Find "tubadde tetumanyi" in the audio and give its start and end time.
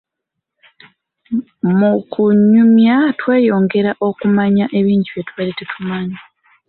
5.27-6.17